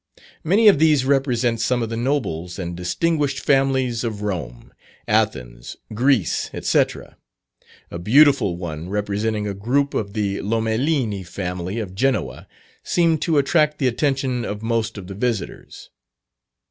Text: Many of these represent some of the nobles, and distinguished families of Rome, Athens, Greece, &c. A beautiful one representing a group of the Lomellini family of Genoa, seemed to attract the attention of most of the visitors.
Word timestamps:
Many 0.43 0.67
of 0.67 0.79
these 0.79 1.05
represent 1.05 1.59
some 1.61 1.83
of 1.83 1.89
the 1.91 1.95
nobles, 1.95 2.57
and 2.57 2.75
distinguished 2.75 3.39
families 3.39 4.03
of 4.03 4.23
Rome, 4.23 4.73
Athens, 5.07 5.77
Greece, 5.93 6.49
&c. 6.59 6.83
A 7.91 7.99
beautiful 7.99 8.57
one 8.57 8.89
representing 8.89 9.47
a 9.47 9.53
group 9.53 9.93
of 9.93 10.13
the 10.13 10.41
Lomellini 10.41 11.21
family 11.23 11.77
of 11.77 11.93
Genoa, 11.93 12.47
seemed 12.81 13.21
to 13.21 13.37
attract 13.37 13.77
the 13.77 13.87
attention 13.87 14.43
of 14.43 14.63
most 14.63 14.97
of 14.97 15.05
the 15.05 15.13
visitors. 15.13 15.91